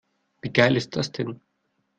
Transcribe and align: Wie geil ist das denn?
Wie 0.41 0.51
geil 0.51 0.77
ist 0.77 0.95
das 0.95 1.11
denn? 1.11 1.39